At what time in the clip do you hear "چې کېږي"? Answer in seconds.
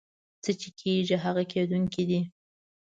0.59-1.15